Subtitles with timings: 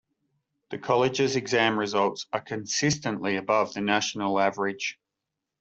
[0.71, 4.97] The College's exam results are consistently above the national average.